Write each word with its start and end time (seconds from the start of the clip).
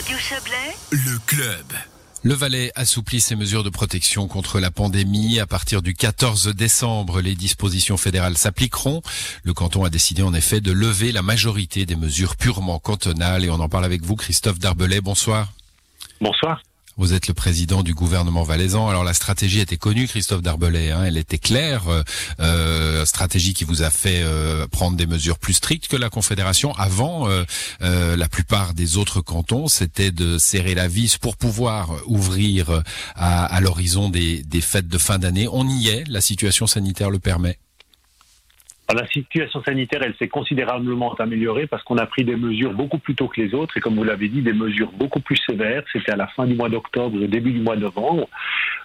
Radio 0.00 0.16
Chablais, 0.16 0.74
Le 0.92 1.18
club. 1.26 1.66
Le 2.22 2.32
Valais 2.32 2.72
assouplit 2.74 3.20
ses 3.20 3.36
mesures 3.36 3.62
de 3.62 3.68
protection 3.68 4.28
contre 4.28 4.58
la 4.58 4.70
pandémie. 4.70 5.38
À 5.40 5.46
partir 5.46 5.82
du 5.82 5.92
14 5.92 6.54
décembre, 6.54 7.20
les 7.20 7.34
dispositions 7.34 7.98
fédérales 7.98 8.38
s'appliqueront. 8.38 9.02
Le 9.42 9.52
canton 9.52 9.84
a 9.84 9.90
décidé 9.90 10.22
en 10.22 10.32
effet 10.32 10.62
de 10.62 10.72
lever 10.72 11.12
la 11.12 11.20
majorité 11.20 11.84
des 11.84 11.96
mesures 11.96 12.36
purement 12.36 12.78
cantonales 12.78 13.44
et 13.44 13.50
on 13.50 13.60
en 13.60 13.68
parle 13.68 13.84
avec 13.84 14.00
vous, 14.00 14.16
Christophe 14.16 14.58
Darbelay. 14.58 15.02
Bonsoir. 15.02 15.52
Bonsoir. 16.22 16.62
Vous 17.00 17.14
êtes 17.14 17.28
le 17.28 17.34
président 17.34 17.82
du 17.82 17.94
gouvernement 17.94 18.42
valaisan. 18.42 18.86
Alors 18.90 19.04
la 19.04 19.14
stratégie 19.14 19.60
était 19.60 19.78
connue, 19.78 20.06
Christophe 20.06 20.42
Darbelay. 20.42 20.90
Hein, 20.90 21.04
elle 21.06 21.16
était 21.16 21.38
claire. 21.38 21.88
Euh, 21.88 22.02
euh, 22.40 23.06
stratégie 23.06 23.54
qui 23.54 23.64
vous 23.64 23.82
a 23.82 23.88
fait 23.88 24.20
euh, 24.22 24.66
prendre 24.66 24.98
des 24.98 25.06
mesures 25.06 25.38
plus 25.38 25.54
strictes 25.54 25.88
que 25.88 25.96
la 25.96 26.10
Confédération. 26.10 26.74
Avant, 26.74 27.26
euh, 27.30 27.46
la 27.80 28.28
plupart 28.28 28.74
des 28.74 28.98
autres 28.98 29.22
cantons, 29.22 29.66
c'était 29.66 30.10
de 30.10 30.36
serrer 30.36 30.74
la 30.74 30.88
vis 30.88 31.16
pour 31.16 31.38
pouvoir 31.38 31.88
ouvrir 32.04 32.82
à, 33.14 33.46
à 33.46 33.60
l'horizon 33.60 34.10
des, 34.10 34.42
des 34.42 34.60
fêtes 34.60 34.88
de 34.88 34.98
fin 34.98 35.18
d'année. 35.18 35.48
On 35.50 35.66
y 35.66 35.88
est. 35.88 36.06
La 36.06 36.20
situation 36.20 36.66
sanitaire 36.66 37.08
le 37.08 37.18
permet. 37.18 37.58
La 38.92 39.06
situation 39.06 39.62
sanitaire, 39.62 40.02
elle 40.02 40.14
s'est 40.18 40.28
considérablement 40.28 41.14
améliorée 41.14 41.66
parce 41.66 41.82
qu'on 41.84 41.98
a 41.98 42.06
pris 42.06 42.24
des 42.24 42.36
mesures 42.36 42.72
beaucoup 42.72 42.98
plus 42.98 43.14
tôt 43.14 43.28
que 43.28 43.40
les 43.40 43.54
autres 43.54 43.76
et 43.76 43.80
comme 43.80 43.94
vous 43.94 44.04
l'avez 44.04 44.28
dit, 44.28 44.42
des 44.42 44.52
mesures 44.52 44.90
beaucoup 44.92 45.20
plus 45.20 45.36
sévères. 45.48 45.84
C'était 45.92 46.12
à 46.12 46.16
la 46.16 46.26
fin 46.26 46.46
du 46.46 46.54
mois 46.54 46.68
d'octobre 46.68 47.18
début 47.26 47.52
du 47.52 47.60
mois 47.60 47.76
de 47.76 47.82
novembre. 47.82 48.28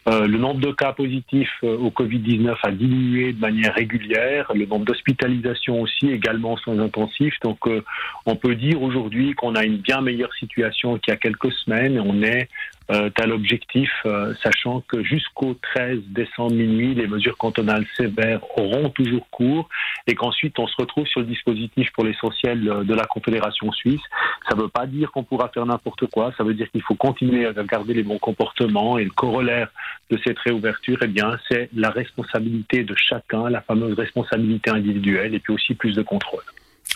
Euh, 0.08 0.28
le 0.28 0.38
nombre 0.38 0.60
de 0.60 0.72
cas 0.72 0.94
positifs 0.94 1.50
euh, 1.64 1.78
au 1.78 1.90
Covid-19 1.90 2.56
a 2.62 2.72
diminué 2.72 3.34
de 3.34 3.40
manière 3.40 3.74
régulière. 3.74 4.52
Le 4.54 4.68
nombre 4.68 4.86
d'hospitalisations 4.86 5.82
aussi, 5.82 6.12
également 6.12 6.54
en 6.54 6.58
soins 6.58 6.78
intensifs. 6.78 7.40
Donc, 7.44 7.68
euh, 7.68 7.84
on 8.28 8.36
peut 8.36 8.54
dire 8.54 8.84
aujourd'hui 8.84 9.34
qu'on 9.34 9.56
a 9.56 9.64
une 9.64 9.78
bien 9.78 10.02
meilleure 10.02 10.34
situation 10.36 11.00
qu'il 11.00 11.12
y 11.12 11.16
a 11.16 11.18
quelques 11.18 11.52
semaines. 11.54 12.00
On 12.00 12.22
est 12.22 12.50
euh, 12.92 13.10
à 13.18 13.26
l'objectif, 13.26 13.90
euh, 14.06 14.34
sachant 14.44 14.82
que 14.82 15.04
jusqu'au 15.04 15.56
13 15.56 16.00
décembre 16.10 16.54
minuit, 16.54 16.94
les 16.94 17.08
mesures 17.08 17.38
cantonales 17.38 17.86
sévères 17.98 18.42
auront 18.60 18.90
toujours 18.90 19.28
cours 19.32 19.70
et 20.06 20.14
qu'ensuite 20.14 20.60
on 20.60 20.68
se 20.68 20.76
retrouve 20.78 21.08
sur 21.08 21.22
le 21.22 21.26
dispositif 21.26 21.92
pour 21.94 22.04
l'essentiel 22.04 22.70
euh, 22.70 22.84
de 22.84 22.94
la 22.94 23.06
Confédération 23.06 23.72
suisse. 23.72 24.02
Ça 24.48 24.56
ne 24.56 24.62
veut 24.62 24.68
pas 24.68 24.86
dire 24.86 25.12
qu'on 25.12 25.24
pourra 25.24 25.50
faire 25.50 25.66
n'importe 25.66 26.06
quoi, 26.12 26.32
ça 26.38 26.44
veut 26.44 26.54
dire 26.54 26.70
qu'il 26.70 26.84
faut 26.84 26.96
continuer 26.96 27.48
à 27.48 27.54
garder 27.54 27.96
les 27.96 28.04
bons 28.04 28.20
comportements 28.20 29.00
et 29.00 29.04
le 29.04 29.10
corollaire 29.10 29.70
de 30.12 30.20
cette 30.24 30.38
réouverture, 30.40 31.00
eh 31.02 31.08
bien, 31.08 31.38
c'est 31.50 31.70
la 31.76 31.90
responsabilité 31.90 32.84
de 32.84 32.96
chacun, 32.96 33.50
la 33.50 33.62
fameuse 33.62 33.96
responsabilité 33.98 34.70
individuelle 34.70 35.34
et 35.34 35.40
puis 35.40 35.54
aussi 35.54 35.74
plus 35.74 35.96
de 35.96 36.04
contrôle. 36.04 36.44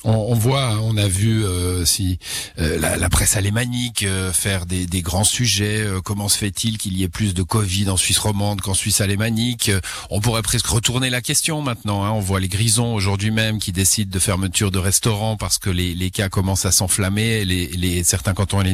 On, 0.05 0.11
on 0.13 0.33
voit, 0.33 0.79
on 0.83 0.95
a 0.95 1.07
vu 1.09 1.43
euh, 1.43 1.83
si 1.83 2.19
euh, 2.57 2.79
la, 2.79 2.95
la 2.95 3.09
presse 3.09 3.35
alémanique 3.35 4.03
euh, 4.03 4.31
faire 4.31 4.65
des, 4.65 4.85
des 4.85 5.01
grands 5.01 5.25
sujets. 5.25 5.81
euh, 5.81 5.99
comment 5.99 6.29
se 6.29 6.37
fait-il 6.37 6.77
qu'il 6.77 6.97
y 6.97 7.03
ait 7.03 7.09
plus 7.09 7.33
de 7.33 7.43
Covid 7.43 7.89
en 7.89 7.97
Suisse 7.97 8.19
romande 8.19 8.61
qu'en 8.61 8.73
Suisse 8.73 9.01
alémanique 9.01 9.67
Euh, 9.69 9.81
On 10.09 10.21
pourrait 10.21 10.41
presque 10.41 10.67
retourner 10.67 11.09
la 11.09 11.21
question 11.21 11.61
maintenant. 11.61 12.05
Hein. 12.05 12.11
On 12.11 12.21
voit 12.21 12.39
les 12.39 12.47
Grisons 12.47 12.93
aujourd'hui 12.95 13.31
même 13.31 13.59
qui 13.59 13.73
décident 13.73 14.09
de 14.09 14.19
fermeture 14.19 14.71
de 14.71 14.79
restaurants 14.79 15.35
parce 15.35 15.57
que 15.57 15.69
les, 15.69 15.93
les 15.93 16.11
cas 16.11 16.29
commencent 16.29 16.65
à 16.65 16.71
s'enflammer. 16.71 17.43
Les, 17.43 17.67
les 17.67 18.05
certains 18.05 18.33
cantons, 18.33 18.61
il 18.61 18.67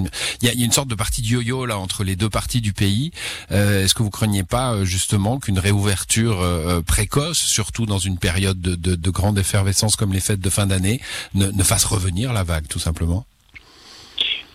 y, 0.44 0.50
a, 0.50 0.53
il 0.53 0.59
y 0.59 0.61
a 0.61 0.66
une 0.66 0.72
sorte 0.72 0.89
de 0.89 0.95
partie 0.95 1.23
de 1.23 1.27
yo-yo 1.27 1.66
là 1.66 1.79
entre 1.79 2.03
les 2.03 2.16
deux 2.16 2.29
parties 2.29 2.61
du 2.61 2.73
pays. 2.73 3.09
Euh, 3.52 3.83
Est-ce 3.83 3.95
que 3.95 4.03
vous 4.03 4.11
craignez 4.11 4.44
pas 4.44 4.83
justement 4.85 5.39
qu'une 5.39 5.57
réouverture 5.59 6.45
précoce, 6.85 7.39
surtout 7.39 7.88
dans 7.88 7.97
une 8.00 8.19
période 8.19 8.61
de, 8.61 8.75
de, 8.75 8.94
de 8.94 9.09
grande 9.09 9.39
effervescence 9.39 9.95
comme 9.95 10.13
les 10.13 10.19
fêtes 10.19 10.39
de 10.39 10.50
fin 10.52 10.67
d'année, 10.67 11.02
ne, 11.34 11.64
fasse 11.64 11.86
revenir 11.86 12.34
la 12.34 12.44
vague, 12.44 12.67
tout 12.67 12.80
simplement 12.80 13.25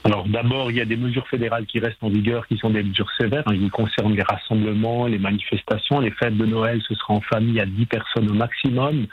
Alors 0.04 0.26
d'abord, 0.28 0.70
il 0.70 0.76
y 0.76 0.80
a 0.80 0.84
des 0.84 0.96
mesures 0.96 1.26
fédérales 1.28 1.66
qui 1.66 1.78
restent 1.78 2.02
en 2.02 2.08
vigueur, 2.08 2.46
qui 2.46 2.56
sont 2.56 2.70
des 2.70 2.82
mesures 2.82 3.10
sévères, 3.18 3.42
hein, 3.46 3.56
qui 3.56 3.68
concernent 3.70 4.14
les 4.14 4.22
rassemblements, 4.22 5.06
les 5.06 5.18
manifestations, 5.18 6.00
les 6.00 6.10
fêtes 6.10 6.36
de 6.36 6.46
Noël, 6.46 6.80
ce 6.88 6.94
sera 6.94 7.14
en 7.14 7.20
famille 7.20 7.60
à 7.60 7.66
10 7.66 7.86
personnes 7.86 8.30
au 8.30 8.34
maximum. 8.34 9.06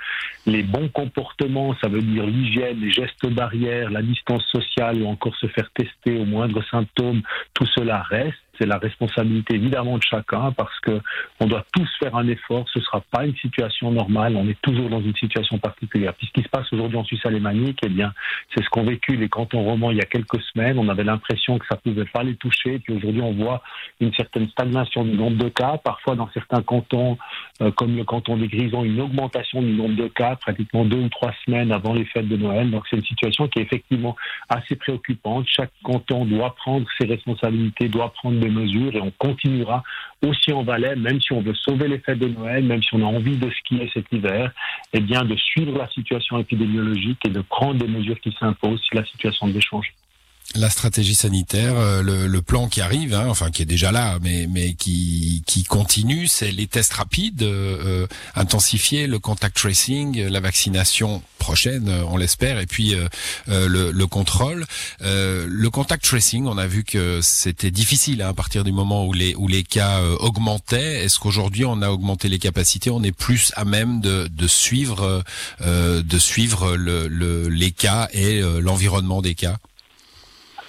Les 0.45 0.63
bons 0.63 0.89
comportements, 0.89 1.75
ça 1.81 1.89
veut 1.89 2.01
dire 2.01 2.25
l'hygiène, 2.25 2.79
les 2.79 2.91
gestes 2.91 3.28
barrières, 3.28 3.90
la 3.90 4.01
distance 4.01 4.44
sociale 4.51 5.01
ou 5.01 5.07
encore 5.07 5.35
se 5.35 5.47
faire 5.47 5.69
tester 5.73 6.17
au 6.17 6.25
moindre 6.25 6.63
symptôme, 6.72 7.22
tout 7.53 7.66
cela 7.66 8.01
reste. 8.03 8.38
C'est 8.59 8.66
la 8.66 8.78
responsabilité 8.78 9.56
évidemment 9.56 9.97
de 9.97 10.03
chacun 10.03 10.51
parce 10.51 10.79
que 10.81 11.01
on 11.40 11.45
doit 11.45 11.66
tous 11.73 11.90
faire 12.00 12.16
un 12.16 12.28
effort. 12.28 12.66
Ce 12.73 12.79
ne 12.79 12.84
sera 12.84 13.01
pas 13.12 13.25
une 13.25 13.35
situation 13.35 13.91
normale. 13.91 14.35
On 14.35 14.47
est 14.47 14.59
toujours 14.62 14.90
dans 14.90 15.01
une 15.01 15.16
situation 15.16 15.57
particulière. 15.57 16.13
Puis 16.13 16.28
ce 16.28 16.31
qui 16.34 16.44
se 16.44 16.50
passe 16.50 16.72
aujourd'hui 16.73 16.97
en 16.97 17.03
Suisse 17.03 17.25
alémanique, 17.25 17.79
eh 17.84 17.90
bien, 17.90 18.13
c'est 18.53 18.63
ce 18.63 18.69
qu'ont 18.69 18.84
vécu 18.84 19.16
les 19.16 19.29
cantons 19.29 19.63
romans 19.63 19.91
il 19.91 19.97
y 19.97 20.01
a 20.01 20.06
quelques 20.06 20.41
semaines. 20.53 20.79
On 20.79 20.90
avait 20.90 21.03
l'impression 21.03 21.57
que 21.59 21.66
ça 21.69 21.75
pouvait 21.75 22.06
pas 22.06 22.23
les 22.23 22.35
toucher. 22.35 22.79
Puis 22.79 22.94
aujourd'hui, 22.94 23.22
on 23.22 23.34
voit 23.34 23.62
une 24.00 24.13
certaine 24.13 24.47
stagnation 24.50 25.03
du 25.03 25.12
nombre 25.12 25.38
de 25.38 25.50
cas. 25.50 25.78
Parfois, 25.84 26.16
dans 26.16 26.29
certains 26.34 26.62
cantons, 26.62 27.17
euh, 27.62 27.72
comme 27.72 27.95
le 27.95 28.03
canton 28.03 28.38
des 28.38 28.47
Grisons, 28.47 28.84
une 28.84 29.01
augmentation 29.01 29.62
du 29.62 29.73
nombre 29.73 29.95
de 29.95 30.07
cas 30.07 30.35
pratiquement 30.35 30.85
deux 30.85 31.00
ou 31.00 31.09
trois 31.09 31.34
semaines 31.45 31.72
avant 31.72 31.94
les 31.94 32.06
fêtes 32.06 32.28
de 32.28 32.38
Noël. 32.38 32.69
Donc 32.69 32.84
c'est 32.90 32.97
une 32.97 33.06
situation 33.06 33.47
qui 33.47 33.59
est 33.59 33.63
effectivement 33.63 34.16
assez 34.50 34.75
préoccupante. 34.75 35.45
Chaque 35.47 35.72
canton 35.84 36.25
doit 36.25 36.56
prendre 36.56 36.85
ses 37.00 37.07
responsabilités, 37.07 37.90
doit 37.90 38.13
prendre 38.13 38.40
des 38.40 38.50
mesures 38.50 38.96
et 38.96 39.01
on 39.01 39.12
continuera 39.12 39.84
aussi 40.25 40.51
en 40.53 40.63
Valais, 40.63 40.96
même 40.96 41.22
si 41.22 41.34
on 41.34 41.41
veut 41.41 41.56
sauver 41.56 41.88
les 41.88 42.00
fêtes 42.00 42.19
de 42.19 42.28
Noël, 42.28 42.63
même 42.63 42.81
si 42.84 42.90
on 42.94 43.01
a 43.01 43.06
envie 43.06 43.38
de 43.38 43.50
skier 43.50 43.90
cet 43.94 44.06
hiver, 44.12 44.51
eh 44.94 45.00
bien 45.00 45.23
de 45.23 45.35
suivre 45.35 45.78
la 45.78 45.88
situation 45.90 46.38
épidémiologique 46.40 47.19
et 47.25 47.29
de 47.29 47.41
prendre 47.41 47.75
des 47.75 47.88
mesures 47.88 48.19
qui 48.19 48.35
s'imposent 48.40 48.81
si 48.88 48.96
la 48.96 49.06
situation 49.06 49.47
devait 49.47 49.62
changer. 49.62 49.91
La 50.56 50.69
stratégie 50.69 51.16
sanitaire, 51.16 51.78
euh, 51.78 52.02
le, 52.02 52.41
plan 52.41 52.68
qui 52.68 52.81
arrive, 52.81 53.13
hein, 53.13 53.28
enfin 53.28 53.52
qui 53.52 53.62
est 53.62 53.66
déjà 53.66 53.91
là, 53.91 54.18
mais 54.22 54.47
mais 54.47 54.74
qui 54.74 55.44
qui 55.46 55.63
continue, 55.63 56.28
c'est 56.28 56.52
les 56.52 56.68
tests 56.68 56.94
rapides, 56.94 57.44
euh, 57.44 58.03
euh, 58.03 58.08
intensifier 58.35 59.08
le 59.08 59.19
contact 59.19 59.58
tracing, 59.58 60.19
euh, 60.19 60.30
la 60.30 60.40
vaccination 60.40 61.22
prochaine, 61.38 61.90
on 62.09 62.18
l'espère, 62.18 62.59
et 62.59 62.66
puis 62.66 62.96
le, 63.47 63.91
le 63.91 64.08
contrôle. 64.08 64.66
Le 65.00 65.68
contact 65.69 66.03
tracing, 66.03 66.46
on 66.46 66.58
a 66.58 66.68
vu 66.68 66.84
que 66.84 67.19
c'était 67.22 67.72
difficile 67.72 68.22
hein, 68.22 68.29
à 68.29 68.34
partir 68.34 68.64
du 68.64 68.72
moment 68.72 69.06
où 69.06 69.14
les 69.14 69.35
où 69.35 69.47
les 69.47 69.64
cas 69.64 70.02
augmentaient. 70.19 71.06
Est-ce 71.06 71.19
qu'aujourd'hui 71.19 71.64
on 71.64 71.81
a 71.81 71.90
augmenté 71.90 72.28
les 72.28 72.40
capacités, 72.40 72.90
on 72.90 73.03
est 73.03 73.12
plus 73.12 73.53
à 73.56 73.66
même 73.66 74.02
de 74.02 74.28
de 74.28 74.47
suivre 74.47 75.24
de 75.62 76.19
suivre 76.19 76.75
le, 76.75 77.08
le, 77.08 77.47
les 77.47 77.72
cas 77.72 78.09
et 78.12 78.41
l'environnement 78.41 79.22
des 79.22 79.35
cas? 79.35 79.58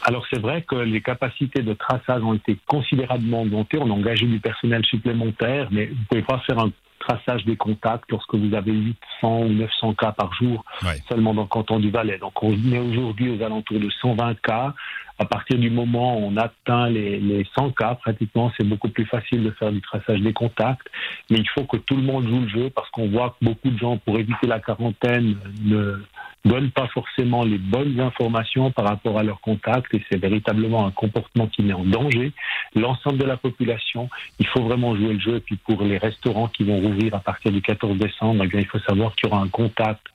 Alors 0.08 0.24
c'est 0.30 0.40
vrai 0.40 0.62
que 0.62 0.74
les 0.74 1.02
capacités 1.02 1.60
de 1.60 1.74
traçage 1.74 2.22
ont 2.24 2.32
été 2.32 2.56
considérablement 2.66 3.42
augmentées. 3.42 3.76
On 3.78 3.90
a 3.90 3.92
engagé 3.92 4.24
du 4.24 4.40
personnel 4.40 4.82
supplémentaire, 4.86 5.68
mais 5.70 5.84
vous 5.84 5.96
ne 5.96 6.04
pouvez 6.08 6.22
pas 6.22 6.38
faire 6.46 6.58
un 6.60 6.70
traçage 6.98 7.44
des 7.44 7.56
contacts 7.56 8.10
lorsque 8.10 8.34
vous 8.34 8.54
avez 8.54 8.72
800 8.72 9.40
ou 9.40 9.48
900 9.50 9.92
cas 9.94 10.12
par 10.12 10.32
jour 10.32 10.64
Ouais. 10.82 10.96
seulement 11.10 11.34
dans 11.34 11.42
le 11.42 11.48
canton 11.48 11.78
du 11.78 11.90
Valais. 11.90 12.16
Donc 12.16 12.42
on 12.42 12.52
est 12.52 12.78
aujourd'hui 12.78 13.28
aux 13.38 13.42
alentours 13.44 13.78
de 13.80 13.90
120 14.00 14.40
cas. 14.40 14.72
À 15.18 15.26
partir 15.26 15.58
du 15.58 15.68
moment 15.68 16.18
où 16.18 16.26
on 16.26 16.36
atteint 16.38 16.88
les, 16.88 17.18
les 17.20 17.44
100 17.58 17.72
cas, 17.72 17.96
pratiquement, 17.96 18.50
c'est 18.56 18.64
beaucoup 18.66 18.88
plus 18.88 19.04
facile 19.04 19.42
de 19.44 19.50
faire 19.50 19.72
du 19.72 19.82
traçage 19.82 20.20
des 20.20 20.32
contacts. 20.32 20.86
Mais 21.28 21.38
il 21.38 21.48
faut 21.50 21.64
que 21.64 21.76
tout 21.76 21.96
le 21.96 22.02
monde 22.02 22.26
joue 22.28 22.40
le 22.40 22.48
jeu 22.48 22.70
parce 22.70 22.88
qu'on 22.90 23.08
voit 23.08 23.30
que 23.38 23.44
beaucoup 23.44 23.68
de 23.68 23.76
gens, 23.76 23.98
pour 23.98 24.18
éviter 24.18 24.46
la 24.46 24.60
quarantaine, 24.60 25.36
ne 25.64 26.00
donnent 26.44 26.70
pas 26.70 26.86
forcément 26.88 27.44
les 27.44 27.58
bonnes 27.58 28.00
informations 28.00 28.70
par 28.70 28.86
rapport 28.86 29.18
à 29.18 29.22
leurs 29.22 29.40
contacts 29.40 29.92
et 29.94 30.02
c'est 30.10 30.18
véritablement 30.18 30.86
un 30.86 30.90
comportement 30.90 31.46
qui 31.46 31.62
met 31.62 31.72
en 31.72 31.84
danger 31.84 32.32
l'ensemble 32.74 33.18
de 33.18 33.24
la 33.24 33.36
population. 33.36 34.08
Il 34.38 34.46
faut 34.46 34.62
vraiment 34.62 34.96
jouer 34.96 35.14
le 35.14 35.20
jeu 35.20 35.36
et 35.36 35.40
puis 35.40 35.56
pour 35.56 35.82
les 35.82 35.98
restaurants 35.98 36.48
qui 36.48 36.64
vont 36.64 36.80
rouvrir 36.80 37.14
à 37.14 37.20
partir 37.20 37.52
du 37.52 37.60
14 37.60 37.98
décembre, 37.98 38.44
eh 38.44 38.48
bien, 38.48 38.60
il 38.60 38.66
faut 38.66 38.78
savoir 38.80 39.14
qu'il 39.14 39.28
y 39.28 39.32
aura 39.32 39.42
un 39.42 39.48
contact 39.48 40.06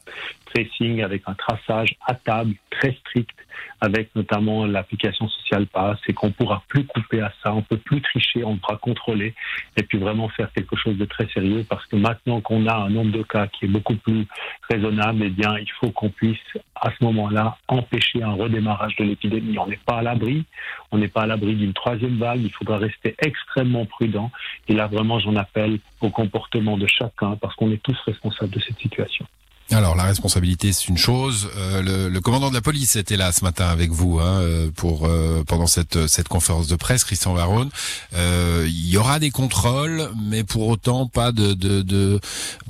avec 1.04 1.24
un 1.26 1.34
traçage 1.34 1.96
à 2.06 2.14
table 2.16 2.54
très 2.70 2.94
strict 2.94 3.36
avec 3.82 4.16
notamment 4.16 4.66
l'application 4.66 5.28
Social 5.28 5.68
Pass 5.68 6.00
et 6.08 6.14
qu'on 6.14 6.32
pourra 6.32 6.64
plus 6.68 6.86
couper 6.86 7.22
à 7.22 7.34
ça, 7.44 7.54
on 7.54 7.62
peut 7.62 7.78
plus 7.78 8.02
tricher, 8.02 8.44
on 8.44 8.58
pourra 8.58 8.78
contrôler 8.78 9.34
et 9.78 9.84
puis 9.84 9.98
vraiment 9.98 10.30
faire 10.30 10.52
quelque 10.54 10.76
chose 10.76 10.98
de 10.98 11.06
très 11.06 11.28
sérieux 11.28 11.66
parce 11.68 11.86
que 11.88 11.96
maintenant 11.96 12.40
qu'on 12.42 12.66
a 12.68 12.76
un 12.76 12.90
nombre 12.90 13.12
de 13.12 13.24
cas 13.24 13.48
qui 13.48 13.66
est 13.66 13.68
beaucoup 13.68 13.96
plus 13.96 14.26
raisonnable, 14.70 15.24
eh 15.24 15.30
bien 15.30 15.58
il 15.60 15.70
faut 15.72 15.92
qu'on 15.92 16.10
puisse 16.10 16.38
à 16.76 16.92
ce 16.98 17.04
moment-là 17.04 17.58
empêcher 17.68 18.24
un 18.24 18.34
redémarrage 18.34 18.96
de 18.96 19.04
l'épidémie. 19.04 19.58
On 19.58 19.68
n'est 19.68 19.78
pas 19.78 19.98
à 19.98 20.02
l'abri, 20.02 20.46
on 20.92 20.98
n'est 20.98 21.08
pas 21.08 21.24
à 21.24 21.28
l'abri 21.28 21.56
d'une 21.56 21.74
troisième 21.74 22.18
vague, 22.18 22.42
il 22.42 22.54
faudra 22.54 22.78
rester 22.78 23.16
extrêmement 23.20 23.86
prudent 23.86 24.32
et 24.68 24.74
là 24.74 24.88
vraiment 24.88 25.20
j'en 25.20 25.36
appelle 25.36 25.80
au 26.02 26.10
comportement 26.10 26.78
de 26.78 26.88
chacun 26.88 27.36
parce 27.36 27.56
qu'on 27.56 27.72
est 27.72 27.84
tous 27.84 28.00
responsables 28.06 28.52
de 28.52 28.60
cette 28.60 28.80
situation. 28.80 29.26
Alors 29.74 29.96
la 29.96 30.04
responsabilité 30.04 30.72
c'est 30.72 30.88
une 30.88 30.98
chose. 30.98 31.50
Euh, 31.58 31.82
le, 31.82 32.10
le 32.10 32.22
commandant 32.22 32.50
de 32.50 32.54
la 32.54 32.62
police 32.62 32.96
était 32.96 33.18
là 33.18 33.32
ce 33.32 33.44
matin 33.44 33.66
avec 33.68 33.92
vous 33.92 34.20
hein, 34.20 34.40
euh, 34.42 34.72
pour 34.76 35.06
euh, 35.06 35.44
pendant 35.46 35.68
cette 35.68 36.08
cette 36.08 36.28
conférence 36.28 36.68
de 36.68 36.76
presse, 36.76 37.04
Christian 37.04 37.34
Varone. 37.34 37.70
Euh, 38.14 38.66
il 38.68 38.90
y 38.90 38.98
aura 38.98 39.20
des 39.20 39.32
contrôles, 39.32 40.10
mais 40.30 40.44
pour 40.44 40.68
autant 40.68 41.08
pas 41.08 41.32
de 41.32 41.54
de, 41.54 41.82
de 41.82 42.20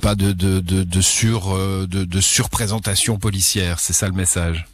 pas 0.00 0.14
de 0.14 0.32
de, 0.32 0.60
de, 0.60 0.82
de 0.82 1.00
sur 1.00 1.54
euh, 1.54 1.86
de, 1.88 2.04
de 2.04 2.20
surprésentation 2.20 3.18
policière. 3.18 3.80
C'est 3.80 3.92
ça 3.92 4.06
le 4.06 4.14
message. 4.14 4.66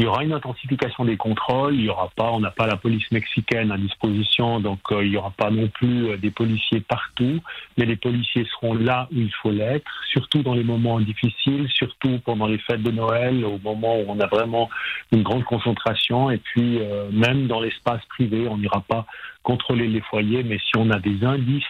Il 0.00 0.04
y 0.04 0.06
aura 0.06 0.24
une 0.24 0.32
intensification 0.32 1.04
des 1.04 1.18
contrôles. 1.18 1.74
Il 1.74 1.82
y 1.82 1.90
aura 1.90 2.08
pas, 2.16 2.30
on 2.32 2.40
n'a 2.40 2.50
pas 2.50 2.66
la 2.66 2.78
police 2.78 3.04
mexicaine 3.12 3.70
à 3.70 3.76
disposition, 3.76 4.58
donc 4.58 4.78
euh, 4.92 5.04
il 5.04 5.10
n'y 5.10 5.18
aura 5.18 5.30
pas 5.30 5.50
non 5.50 5.68
plus 5.68 6.08
euh, 6.08 6.16
des 6.16 6.30
policiers 6.30 6.80
partout. 6.80 7.40
Mais 7.76 7.84
les 7.84 7.96
policiers 7.96 8.46
seront 8.46 8.72
là 8.72 9.08
où 9.12 9.16
il 9.16 9.30
faut 9.42 9.50
l'être, 9.50 9.92
surtout 10.10 10.42
dans 10.42 10.54
les 10.54 10.64
moments 10.64 11.00
difficiles, 11.00 11.68
surtout 11.68 12.18
pendant 12.24 12.46
les 12.46 12.56
fêtes 12.56 12.82
de 12.82 12.90
Noël, 12.90 13.44
au 13.44 13.58
moment 13.58 13.98
où 14.00 14.06
on 14.08 14.18
a 14.20 14.26
vraiment 14.26 14.70
une 15.12 15.22
grande 15.22 15.44
concentration. 15.44 16.30
Et 16.30 16.38
puis 16.38 16.78
euh, 16.80 17.10
même 17.12 17.46
dans 17.46 17.60
l'espace 17.60 18.00
privé, 18.06 18.48
on 18.48 18.56
n'ira 18.56 18.80
pas 18.80 19.04
contrôler 19.42 19.86
les 19.86 20.00
foyers, 20.00 20.42
mais 20.44 20.56
si 20.60 20.78
on 20.78 20.88
a 20.88 20.98
des 20.98 21.22
indices 21.26 21.64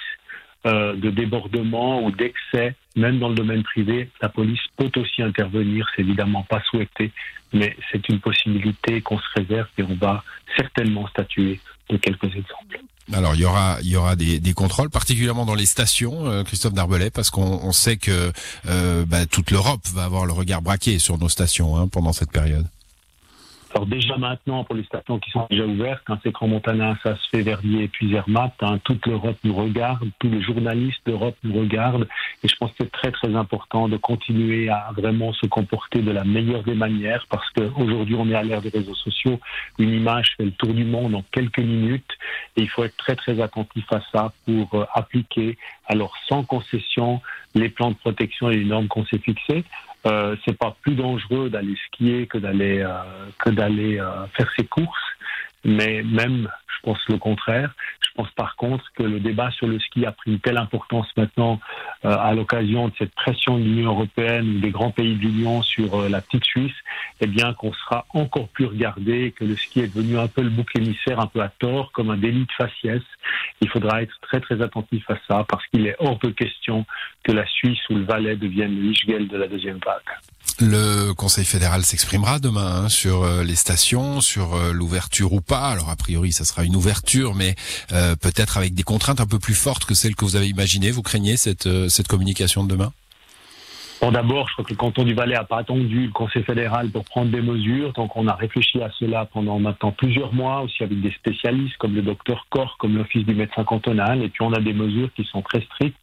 euh, 0.66 0.94
de 0.94 1.10
débordement 1.10 2.02
ou 2.02 2.10
d'excès, 2.10 2.74
même 2.94 3.18
dans 3.18 3.30
le 3.30 3.34
domaine 3.34 3.62
privé, 3.62 4.10
la 4.20 4.28
police 4.28 4.60
peut 4.76 4.90
aussi 4.96 5.22
intervenir. 5.22 5.86
C'est 5.94 6.02
évidemment 6.02 6.42
pas 6.42 6.62
souhaité, 6.70 7.12
mais 7.52 7.76
c'est 7.90 8.08
une 8.08 8.20
possibilité 8.20 9.00
qu'on 9.00 9.18
se 9.18 9.28
réserve 9.36 9.68
et 9.78 9.82
on 9.82 9.94
va 9.94 10.22
certainement 10.56 11.06
statuer 11.08 11.60
de 11.88 11.96
quelques 11.96 12.24
exemples. 12.24 12.80
Alors 13.12 13.34
il 13.34 13.40
y 13.40 13.44
aura 13.44 13.78
il 13.82 13.88
y 13.88 13.96
aura 13.96 14.16
des, 14.16 14.52
contrôles, 14.54 14.90
particulièrement 14.90 15.44
dans 15.44 15.54
les 15.54 15.66
stations, 15.66 16.26
euh, 16.26 16.44
Christophe 16.44 16.74
Darbelet, 16.74 17.10
parce 17.10 17.30
qu'on 17.30 17.72
sait 17.72 17.96
que 17.96 18.32
euh, 18.68 19.04
bah, 19.06 19.26
toute 19.26 19.50
l'Europe 19.50 19.80
va 19.94 20.04
avoir 20.04 20.26
le 20.26 20.32
regard 20.32 20.62
braqué 20.62 20.98
sur 20.98 21.18
nos 21.18 21.28
stations 21.28 21.76
hein, 21.76 21.88
pendant 21.88 22.12
cette 22.12 22.30
période. 22.30 22.66
Alors 23.72 23.86
déjà 23.86 24.16
maintenant, 24.16 24.64
pour 24.64 24.74
les 24.74 24.82
stations 24.82 25.20
qui 25.20 25.30
sont 25.30 25.46
déjà 25.48 25.64
ouvertes, 25.64 26.02
quand 26.04 26.18
c'est 26.24 26.32
Grand 26.32 26.48
Montana, 26.48 26.96
ça 27.04 27.14
se 27.16 27.28
fait 27.28 27.42
Verdier 27.42 27.84
et 27.84 27.88
puis 27.88 28.10
Zermatt, 28.10 28.52
hein, 28.62 28.78
toute 28.82 29.06
l'Europe 29.06 29.36
nous 29.44 29.54
regarde, 29.54 30.08
tous 30.18 30.28
les 30.28 30.42
journalistes 30.42 31.00
d'Europe 31.06 31.36
nous 31.44 31.60
regardent, 31.60 32.08
et 32.42 32.48
je 32.48 32.56
pense 32.56 32.70
que 32.72 32.78
c'est 32.80 32.90
très 32.90 33.12
très 33.12 33.32
important 33.36 33.88
de 33.88 33.96
continuer 33.96 34.68
à 34.68 34.90
vraiment 34.96 35.32
se 35.32 35.46
comporter 35.46 36.02
de 36.02 36.10
la 36.10 36.24
meilleure 36.24 36.64
des 36.64 36.74
manières, 36.74 37.26
parce 37.30 37.48
qu'aujourd'hui 37.50 38.16
on 38.16 38.28
est 38.28 38.34
à 38.34 38.42
l'ère 38.42 38.60
des 38.60 38.70
réseaux 38.70 38.96
sociaux, 38.96 39.38
une 39.78 39.94
image 39.94 40.34
fait 40.36 40.44
le 40.46 40.52
tour 40.52 40.74
du 40.74 40.84
monde 40.84 41.14
en 41.14 41.22
quelques 41.30 41.60
minutes, 41.60 42.10
et 42.56 42.62
il 42.62 42.68
faut 42.68 42.82
être 42.82 42.96
très 42.96 43.14
très 43.14 43.40
attentif 43.40 43.84
à 43.92 44.00
ça 44.12 44.32
pour 44.46 44.74
euh, 44.74 44.84
appliquer, 44.94 45.56
alors 45.86 46.12
sans 46.28 46.42
concession, 46.42 47.20
les 47.54 47.68
plans 47.68 47.90
de 47.90 47.96
protection 47.96 48.50
et 48.50 48.56
les 48.56 48.64
normes 48.64 48.88
qu'on 48.88 49.04
s'est 49.06 49.18
fixées. 49.18 49.64
Euh, 50.06 50.34
c'est 50.44 50.56
pas 50.56 50.74
plus 50.80 50.94
dangereux 50.94 51.50
d'aller 51.50 51.76
skier 51.86 52.26
que 52.26 52.38
d'aller 52.38 52.80
euh, 52.80 52.90
que 53.38 53.50
d'aller 53.50 53.98
euh, 53.98 54.26
faire 54.34 54.50
ses 54.56 54.64
courses, 54.64 54.98
mais 55.64 56.02
même, 56.02 56.48
je 56.80 56.90
pense 56.90 56.98
le 57.08 57.18
contraire. 57.18 57.74
Je 58.00 58.08
pense 58.14 58.30
par 58.32 58.56
contre 58.56 58.84
que 58.94 59.02
le 59.02 59.20
débat 59.20 59.50
sur 59.50 59.66
le 59.66 59.78
ski 59.78 60.06
a 60.06 60.12
pris 60.12 60.32
une 60.32 60.40
telle 60.40 60.56
importance 60.56 61.06
maintenant 61.16 61.60
euh, 62.04 62.16
à 62.16 62.34
l'occasion 62.34 62.88
de 62.88 62.94
cette 62.98 63.14
pression 63.14 63.58
de 63.58 63.64
l'Union 63.64 63.90
européenne 63.92 64.56
ou 64.56 64.60
des 64.60 64.70
grands 64.70 64.90
pays 64.90 65.14
de 65.14 65.20
l'Union 65.20 65.62
sur 65.62 65.94
euh, 65.94 66.08
la 66.08 66.20
petite 66.20 66.44
Suisse, 66.44 66.74
eh 67.20 67.26
bien 67.26 67.52
qu'on 67.54 67.72
sera 67.72 68.06
encore 68.10 68.48
plus 68.48 68.66
regardé, 68.66 69.32
que 69.36 69.44
le 69.44 69.56
ski 69.56 69.80
est 69.80 69.94
devenu 69.94 70.18
un 70.18 70.28
peu 70.28 70.42
le 70.42 70.50
bouc 70.50 70.68
émissaire, 70.76 71.20
un 71.20 71.26
peu 71.26 71.40
à 71.40 71.48
tort, 71.48 71.92
comme 71.92 72.10
un 72.10 72.16
délit 72.16 72.46
de 72.46 72.52
faciès. 72.52 73.02
Il 73.60 73.68
faudra 73.68 74.02
être 74.02 74.18
très 74.22 74.40
très 74.40 74.60
attentif 74.62 75.08
à 75.10 75.16
ça 75.28 75.44
parce 75.48 75.66
qu'il 75.66 75.86
est 75.86 75.96
hors 75.98 76.18
de 76.18 76.30
question 76.30 76.86
que 77.22 77.32
la 77.32 77.46
Suisse 77.46 77.80
ou 77.90 77.94
le 77.94 78.04
Valais 78.04 78.36
deviennent 78.36 78.74
le 78.74 78.88
Lichgel 78.88 79.28
de 79.28 79.36
la 79.36 79.46
deuxième 79.46 79.78
vague. 79.84 80.00
Le 80.62 81.14
Conseil 81.14 81.46
fédéral 81.46 81.86
s'exprimera 81.86 82.38
demain 82.38 82.84
hein, 82.84 82.88
sur 82.90 83.24
euh, 83.24 83.42
les 83.42 83.54
stations, 83.54 84.20
sur 84.20 84.54
euh, 84.54 84.72
l'ouverture 84.72 85.32
ou 85.32 85.40
pas. 85.40 85.70
Alors 85.70 85.88
a 85.88 85.96
priori, 85.96 86.32
ça 86.32 86.44
sera 86.44 86.64
une 86.64 86.76
ouverture, 86.76 87.34
mais 87.34 87.54
euh, 87.92 88.14
peut-être 88.14 88.58
avec 88.58 88.74
des 88.74 88.82
contraintes 88.82 89.20
un 89.20 89.26
peu 89.26 89.38
plus 89.38 89.54
fortes 89.54 89.86
que 89.86 89.94
celles 89.94 90.14
que 90.14 90.24
vous 90.26 90.36
avez 90.36 90.48
imaginées. 90.48 90.90
Vous 90.90 91.00
craignez 91.00 91.38
cette, 91.38 91.66
cette 91.88 92.08
communication 92.08 92.62
de 92.62 92.68
demain? 92.68 92.92
Bon, 94.00 94.10
d'abord, 94.10 94.48
je 94.48 94.54
crois 94.54 94.64
que 94.64 94.70
le 94.70 94.76
canton 94.76 95.04
du 95.04 95.12
Valais 95.12 95.34
n'a 95.34 95.44
pas 95.44 95.58
attendu 95.58 96.06
le 96.06 96.12
Conseil 96.12 96.42
fédéral 96.42 96.88
pour 96.88 97.04
prendre 97.04 97.30
des 97.30 97.42
mesures. 97.42 97.92
Donc, 97.92 98.16
on 98.16 98.28
a 98.28 98.34
réfléchi 98.34 98.80
à 98.80 98.88
cela 98.98 99.26
pendant 99.26 99.58
maintenant 99.58 99.92
plusieurs 99.92 100.32
mois, 100.32 100.62
aussi 100.62 100.82
avec 100.82 101.02
des 101.02 101.10
spécialistes 101.10 101.76
comme 101.76 101.94
le 101.94 102.00
docteur 102.00 102.46
Corr, 102.48 102.78
comme 102.78 102.96
l'Office 102.96 103.26
du 103.26 103.34
médecin 103.34 103.62
cantonal. 103.62 104.22
Et 104.22 104.30
puis, 104.30 104.40
on 104.40 104.54
a 104.54 104.58
des 104.58 104.72
mesures 104.72 105.12
qui 105.14 105.24
sont 105.24 105.42
très 105.42 105.60
strictes. 105.60 106.02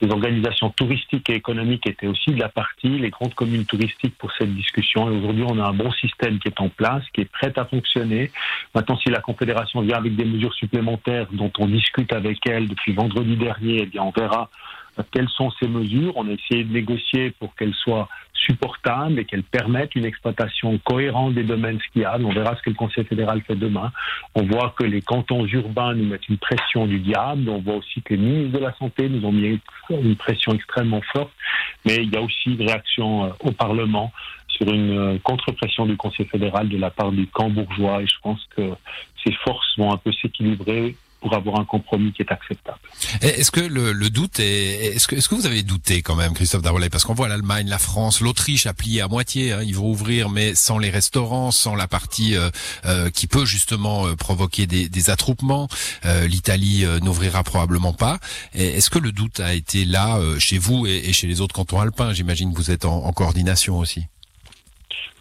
Les 0.00 0.10
organisations 0.10 0.70
touristiques 0.70 1.28
et 1.28 1.34
économiques 1.34 1.86
étaient 1.86 2.06
aussi 2.06 2.30
de 2.30 2.40
la 2.40 2.48
partie, 2.48 2.98
les 2.98 3.10
grandes 3.10 3.34
communes 3.34 3.66
touristiques 3.66 4.16
pour 4.16 4.32
cette 4.38 4.54
discussion. 4.54 5.10
Et 5.10 5.16
aujourd'hui, 5.18 5.44
on 5.46 5.58
a 5.58 5.68
un 5.68 5.74
bon 5.74 5.92
système 5.92 6.38
qui 6.38 6.48
est 6.48 6.60
en 6.62 6.70
place, 6.70 7.02
qui 7.12 7.20
est 7.20 7.30
prêt 7.30 7.52
à 7.56 7.66
fonctionner. 7.66 8.30
Maintenant, 8.74 8.96
si 8.96 9.10
la 9.10 9.20
Confédération 9.20 9.82
vient 9.82 9.98
avec 9.98 10.16
des 10.16 10.24
mesures 10.24 10.54
supplémentaires 10.54 11.26
dont 11.32 11.52
on 11.58 11.66
discute 11.66 12.10
avec 12.14 12.38
elle 12.46 12.68
depuis 12.68 12.94
vendredi 12.94 13.36
dernier, 13.36 13.80
eh 13.82 13.86
bien, 13.86 14.02
on 14.02 14.12
verra 14.12 14.48
quelles 15.10 15.28
sont 15.28 15.50
ces 15.60 15.68
mesures. 15.68 16.12
On 16.16 16.28
a 16.28 16.32
essayé 16.32 16.64
de 16.64 16.72
négocier 16.72 17.30
pour 17.38 17.54
qu'elles 17.54 17.74
soient 17.74 18.08
supportables 18.32 19.18
et 19.18 19.24
qu'elles 19.24 19.44
permettent 19.44 19.94
une 19.94 20.04
exploitation 20.04 20.78
cohérente 20.78 21.34
des 21.34 21.44
domaines 21.44 21.80
skiables. 21.80 22.24
On 22.24 22.32
verra 22.32 22.56
ce 22.56 22.62
que 22.62 22.70
le 22.70 22.76
Conseil 22.76 23.04
fédéral 23.04 23.42
fait 23.42 23.54
demain. 23.54 23.92
On 24.34 24.42
voit 24.42 24.74
que 24.76 24.84
les 24.84 25.00
cantons 25.00 25.46
urbains 25.46 25.94
nous 25.94 26.04
mettent 26.04 26.28
une 26.28 26.38
pression 26.38 26.86
du 26.86 26.98
diable. 26.98 27.48
On 27.48 27.58
voit 27.58 27.76
aussi 27.76 28.02
que 28.02 28.14
les 28.14 28.20
ministres 28.20 28.58
de 28.58 28.64
la 28.64 28.74
Santé 28.74 29.08
nous 29.08 29.24
ont 29.24 29.32
mis 29.32 29.60
une 29.90 30.16
pression 30.16 30.52
extrêmement 30.52 31.02
forte. 31.12 31.32
Mais 31.86 31.96
il 31.96 32.12
y 32.12 32.16
a 32.16 32.20
aussi 32.20 32.50
une 32.50 32.66
réaction 32.66 33.24
euh, 33.24 33.28
au 33.40 33.52
Parlement 33.52 34.12
sur 34.48 34.72
une 34.72 34.96
euh, 34.96 35.18
contre-pression 35.22 35.86
du 35.86 35.96
Conseil 35.96 36.26
fédéral 36.26 36.68
de 36.68 36.78
la 36.78 36.90
part 36.90 37.12
du 37.12 37.26
camp 37.26 37.50
bourgeois. 37.50 38.02
Et 38.02 38.06
je 38.06 38.16
pense 38.22 38.46
que 38.56 38.70
ces 39.24 39.32
forces 39.44 39.76
vont 39.78 39.92
un 39.92 39.96
peu 39.96 40.12
s'équilibrer 40.12 40.96
pour 41.24 41.34
avoir 41.34 41.58
un 41.58 41.64
compromis 41.64 42.12
qui 42.12 42.20
est 42.20 42.30
acceptable. 42.30 42.78
Est-ce 43.22 43.50
que 43.50 43.60
le, 43.60 43.92
le, 43.92 44.10
doute 44.10 44.40
est, 44.40 44.94
est-ce 44.94 45.08
que, 45.08 45.16
est-ce 45.16 45.30
que 45.30 45.34
vous 45.34 45.46
avez 45.46 45.62
douté 45.62 46.02
quand 46.02 46.16
même, 46.16 46.34
Christophe 46.34 46.60
Darbolet, 46.60 46.90
parce 46.90 47.04
qu'on 47.04 47.14
voit 47.14 47.28
l'Allemagne, 47.28 47.66
la 47.66 47.78
France, 47.78 48.20
l'Autriche 48.20 48.66
a 48.66 48.74
plié 48.74 49.00
à 49.00 49.08
moitié, 49.08 49.52
hein, 49.52 49.62
ils 49.64 49.74
vont 49.74 49.88
ouvrir, 49.88 50.28
mais 50.28 50.54
sans 50.54 50.76
les 50.76 50.90
restaurants, 50.90 51.50
sans 51.50 51.76
la 51.76 51.88
partie 51.88 52.36
euh, 52.36 52.50
euh, 52.84 53.08
qui 53.08 53.26
peut 53.26 53.46
justement 53.46 54.06
euh, 54.06 54.16
provoquer 54.16 54.66
des, 54.66 54.90
des 54.90 55.08
attroupements. 55.08 55.66
Euh, 56.04 56.26
L'Italie 56.26 56.84
euh, 56.84 57.00
n'ouvrira 57.00 57.42
probablement 57.42 57.94
pas. 57.94 58.18
Est-ce 58.52 58.90
que 58.90 58.98
le 58.98 59.10
doute 59.10 59.40
a 59.40 59.54
été 59.54 59.86
là 59.86 60.20
chez 60.38 60.58
vous 60.58 60.86
et, 60.86 61.08
et, 61.08 61.14
chez 61.14 61.26
les 61.26 61.40
autres 61.40 61.54
cantons 61.54 61.80
alpins? 61.80 62.12
J'imagine 62.12 62.52
que 62.52 62.58
vous 62.58 62.70
êtes 62.70 62.84
en, 62.84 63.02
en 63.02 63.12
coordination 63.14 63.78
aussi. 63.78 64.04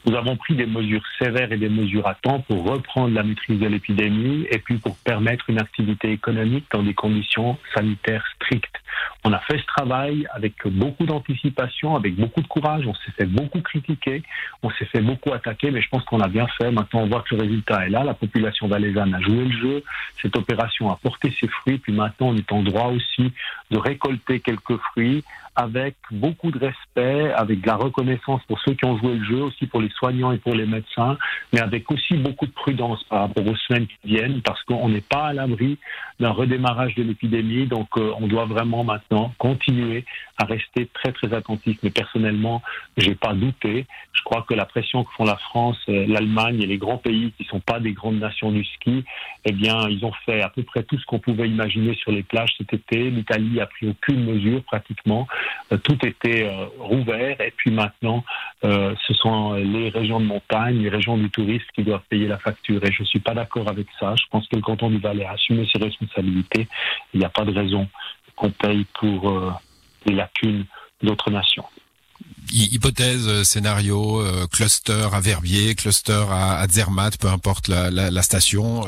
Nous 0.06 0.16
avons 0.16 0.36
pris 0.36 0.56
des 0.56 0.66
mesures 0.66 1.04
sévères 1.18 1.52
et 1.54 1.58
des 1.58 1.70
mesures 1.70 2.06
à 2.08 2.16
temps 2.16 2.42
pour 2.42 2.66
reprendre 2.66 3.14
la 3.14 3.24
maîtrise 3.24 3.58
de 3.58 3.68
l'épidémie 3.68 4.46
et 4.52 4.60
puis 4.60 4.78
pour 4.78 4.98
permettre 4.98 5.50
une 5.50 5.60
activité 5.60 6.12
économique 6.12 6.66
dans 6.74 6.84
des 6.84 6.94
conditions 6.94 7.58
sanitaires 7.74 8.26
strictes. 8.36 8.76
On 9.24 9.32
a 9.32 9.40
fait 9.40 9.58
ce 9.58 9.66
travail 9.66 10.28
avec 10.34 10.56
beaucoup 10.66 11.06
d'anticipation, 11.06 11.96
avec 11.96 12.16
beaucoup 12.16 12.42
de 12.42 12.48
courage. 12.48 12.86
On 12.86 12.94
s'est 12.94 13.12
fait 13.18 13.26
beaucoup 13.26 13.62
critiquer, 13.62 14.24
on 14.62 14.70
s'est 14.72 14.86
fait 14.86 15.02
beaucoup 15.02 15.32
attaquer, 15.32 15.72
mais 15.72 15.82
je 15.82 15.88
pense 15.88 16.04
qu'on 16.04 16.20
a 16.20 16.28
bien 16.28 16.48
fait. 16.58 16.70
Maintenant, 16.72 17.02
on 17.02 17.08
voit 17.08 17.22
que 17.22 17.36
le 17.36 17.42
résultat 17.42 17.86
est 17.86 17.90
là. 17.90 18.04
La 18.04 18.14
population 18.14 18.68
valaisanne 18.68 19.14
a 19.14 19.22
joué 19.22 19.46
le 19.46 19.52
jeu. 19.52 19.84
Cette 20.22 20.36
opération 20.36 20.92
a 20.92 20.98
porté 20.98 21.34
ses 21.40 21.48
fruits. 21.48 21.78
Puis 21.78 21.94
maintenant, 21.94 22.28
on 22.28 22.36
est 22.36 22.52
en 22.52 22.62
droit 22.62 22.88
aussi 22.88 23.32
de 23.72 23.78
récolter 23.78 24.42
quelques 24.42 24.78
fruits 24.92 25.24
avec 25.56 25.96
beaucoup 26.12 26.52
de 26.52 26.60
respect, 26.60 27.32
avec 27.34 27.62
de 27.62 27.68
la 27.68 27.76
reconnaissance 27.76 28.42
pour 28.48 28.60
ceux 28.62 28.74
qui 28.74 28.86
ont 28.86 28.98
joué 28.98 29.16
le 29.16 29.24
jeu, 29.24 29.42
aussi 29.42 29.68
pour 29.68 29.82
les 29.82 29.90
soignants 29.90 30.32
et 30.32 30.38
pour 30.38 30.56
les 30.56 30.66
médecins, 30.66 31.18
mais 31.52 31.60
avec 31.60 31.92
aussi 31.92 32.16
beaucoup 32.16 32.48
de 32.48 32.52
prudence 32.52 33.04
par 33.06 33.22
rapport 33.22 33.46
aux 33.46 33.56
semaines 33.56 33.88
qui 33.88 33.98
viennent, 34.04 34.42
parce 34.42 34.62
qu'on 34.64 34.90
n'est 34.90 35.02
pas 35.02 35.28
à 35.28 35.34
l'abri 35.34 35.78
d'un 36.20 36.32
redémarrage 36.32 36.96
de 36.96 37.04
l'épidémie, 37.04 37.68
donc 37.68 37.88
euh, 37.98 38.14
on 38.20 38.28
doit 38.28 38.46
vraiment 38.46 38.84
maintenant 38.84 39.34
continuer 39.38 40.06
à 40.38 40.46
rester 40.46 40.88
très 40.94 41.12
très 41.12 41.34
attentif. 41.34 41.78
Mais 41.84 41.90
personnellement, 41.92 42.62
j'ai 42.98 43.16
pas 43.16 43.34
douté. 43.34 43.86
Je 44.14 44.24
crois 44.24 44.46
que 44.48 44.54
la 44.54 44.66
pression 44.66 45.04
que 45.04 45.12
font 45.14 45.26
la 45.26 45.36
France, 45.36 45.78
euh, 45.90 46.06
l'Allemagne 46.08 46.62
et 46.62 46.66
les 46.66 46.78
grands 46.78 46.98
pays 46.98 47.32
qui 47.38 47.44
sont 47.46 47.60
pas 47.60 47.80
des 47.80 47.94
grandes 47.94 48.20
nations 48.20 48.52
du 48.52 48.64
ski, 48.64 49.04
eh 49.46 49.52
bien, 49.52 49.88
ils 49.90 50.04
ont 50.06 50.14
fait 50.26 50.42
à 50.42 50.50
peu 50.50 50.64
près 50.64 50.84
tout 50.84 50.98
ce 50.98 51.06
qu'on 51.06 51.20
pouvait 51.20 51.48
imaginer 51.48 51.94
sur 51.96 52.12
les 52.12 52.24
plages 52.24 52.54
cet 52.58 52.74
été. 52.74 53.10
L'Italie 53.10 53.60
a 53.60 53.66
pris 53.66 53.90
aucune 53.90 54.24
mesure 54.24 54.64
pratiquement. 54.64 55.28
Euh, 55.72 55.78
tout 55.78 55.98
était 56.06 56.44
euh, 56.44 56.66
rouvert. 56.80 57.40
Et 57.42 57.54
puis 57.56 57.72
maintenant, 57.72 58.24
euh, 58.64 58.94
ce 59.08 59.14
sont 59.14 59.54
les 59.54 59.90
régions 59.90 60.20
de 60.20 60.26
montagne, 60.26 60.80
les 60.80 60.90
régions 60.90 61.18
du 61.18 61.30
tourisme 61.30 61.66
qui 61.76 61.84
doivent 61.84 62.04
payer 62.10 62.28
la 62.28 62.38
facture. 62.38 62.84
Et 62.86 62.92
je 62.92 63.04
suis 63.04 63.20
pas 63.20 63.34
d'accord 63.34 63.70
avec 63.70 63.88
ça. 64.00 64.16
Je 64.16 64.26
pense 64.32 64.48
que 64.48 64.56
le 64.56 64.62
canton 64.62 64.90
du 64.90 65.00
Valais 65.00 65.26
a 65.26 65.34
assumé 65.34 65.68
ses 65.72 65.80
responsabilités. 65.80 66.68
Il 67.14 67.20
n'y 67.20 67.26
a 67.26 67.30
pas 67.30 67.46
de 67.46 67.52
raison 67.52 67.88
qu'on 68.36 68.50
paye 68.50 68.86
pour 69.00 69.60
les 70.06 70.16
lacunes 70.16 70.66
d'autres 71.02 71.30
nations 71.30 71.66
hypothèse, 72.52 73.44
scénario, 73.44 74.24
cluster 74.52 75.08
à 75.12 75.20
Verbier, 75.20 75.76
cluster 75.76 76.26
à, 76.30 76.66
Zermatt, 76.70 77.18
peu 77.18 77.28
importe 77.28 77.68
la, 77.68 78.22
station, 78.22 78.82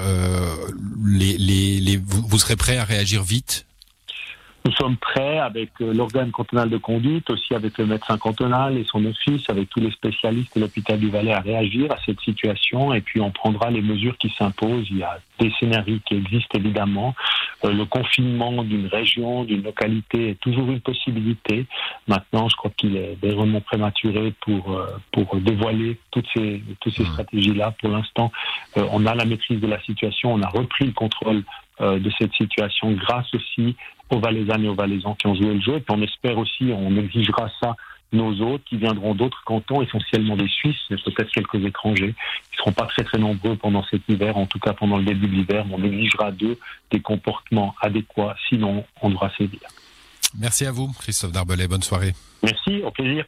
vous, 1.04 2.40
serez 2.40 2.56
prêt 2.56 2.78
à 2.78 2.86
réagir 2.86 3.24
vite? 3.24 3.66
Nous 4.66 4.72
sommes 4.72 4.98
prêts 4.98 5.38
avec 5.38 5.70
euh, 5.80 5.94
l'organe 5.94 6.32
cantonal 6.32 6.70
de 6.72 6.78
conduite, 6.78 7.30
aussi 7.30 7.54
avec 7.54 7.78
le 7.78 7.86
médecin 7.86 8.18
cantonal 8.18 8.76
et 8.78 8.84
son 8.84 9.06
office, 9.06 9.48
avec 9.48 9.70
tous 9.70 9.80
les 9.80 9.92
spécialistes 9.92 10.56
de 10.56 10.62
l'hôpital 10.62 11.00
du 11.00 11.12
Valais 11.12 11.34
à 11.34 11.40
réagir 11.40 11.92
à 11.92 11.98
cette 12.04 12.20
situation 12.22 12.92
et 12.92 13.02
puis 13.02 13.22
on 13.22 13.30
prendra 13.30 13.70
les 13.70 13.84
mesures 13.84 14.18
qui 14.18 14.34
s'imposent. 14.36 14.88
Il 14.90 14.98
y 14.98 15.04
a 15.04 15.20
des 15.40 15.52
scénarios 15.60 16.00
qui 16.06 16.16
existent 16.16 16.58
évidemment. 16.58 17.14
Le 17.72 17.86
confinement 17.86 18.64
d'une 18.64 18.88
région, 18.88 19.44
d'une 19.44 19.64
localité 19.64 20.30
est 20.30 20.40
toujours 20.40 20.70
une 20.70 20.82
possibilité. 20.82 21.66
Maintenant, 22.08 22.50
je 22.50 22.56
crois 22.56 22.72
qu'il 22.78 22.96
est 22.98 23.18
vraiment 23.26 23.62
prématuré 23.62 24.34
pour, 24.42 24.80
pour 25.12 25.36
dévoiler 25.38 25.98
toutes 26.12 26.28
ces, 26.36 26.62
toutes 26.80 26.94
ces 26.94 27.04
mmh. 27.04 27.08
stratégies-là. 27.08 27.72
Pour 27.80 27.90
l'instant, 27.90 28.32
on 28.76 29.06
a 29.06 29.16
la 29.16 29.26
maîtrise 29.26 29.60
de 29.60 29.68
la 29.68 29.82
situation, 29.82 30.34
on 30.34 30.42
a 30.42 30.50
repris 30.50 30.86
le 30.86 30.94
contrôle 30.94 31.44
de 31.80 32.12
cette 32.18 32.34
situation 32.34 32.92
grâce 32.92 33.34
aussi 33.34 33.76
aux 34.10 34.20
Valaisans 34.20 34.62
et 34.64 34.68
aux 34.68 34.76
Valaisans 34.76 35.16
qui 35.16 35.28
ont 35.28 35.36
joué 35.36 35.54
le 35.54 35.62
jeu. 35.62 35.76
Et 35.76 35.80
puis 35.80 35.96
on 35.96 36.02
espère 36.02 36.38
aussi, 36.38 36.72
on 36.74 36.96
exigera 36.98 37.50
ça 37.62 37.76
nos 38.12 38.34
autres 38.42 38.64
qui 38.66 38.78
viendront 38.78 39.16
d'autres 39.16 39.42
cantons, 39.46 39.82
essentiellement 39.82 40.38
des 40.38 40.48
Suisses, 40.48 40.80
mais 40.90 40.98
peut-être 40.98 41.32
quelques 41.32 41.64
étrangers, 41.66 42.14
qui 42.14 42.52
ne 42.54 42.58
seront 42.58 42.72
pas 42.72 42.86
très 42.86 43.04
très 43.04 43.18
nombreux 43.18 43.56
pendant 43.56 43.84
cet 43.86 44.02
hiver, 44.08 44.38
en 44.38 44.46
tout 44.46 44.60
cas 44.60 44.74
pendant 44.74 44.98
le 44.98 45.04
début 45.04 45.28
de 45.28 45.34
l'hiver, 45.34 45.66
on 45.72 45.84
exigera 45.84 46.32
d'eux 46.32 46.58
des 46.92 47.02
comportements 47.02 47.76
adéquats, 47.82 48.36
sinon 48.50 48.86
on 49.02 49.10
devra 49.10 49.32
sévir. 49.38 49.60
Merci 50.38 50.66
à 50.66 50.72
vous, 50.72 50.92
Christophe 51.00 51.32
Darbelay, 51.32 51.68
bonne 51.68 51.84
soirée. 51.84 52.14
Merci, 52.44 52.82
au 52.84 52.92
plaisir. 52.92 53.26